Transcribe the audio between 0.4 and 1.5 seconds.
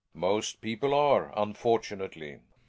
people are,